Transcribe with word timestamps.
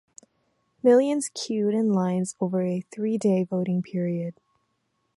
Millions 0.81 1.29
queued 1.29 1.75
in 1.75 1.93
lines 1.93 2.35
over 2.41 2.63
a 2.63 2.81
three-day 2.81 3.43
voting 3.43 3.83
period. 3.83 4.33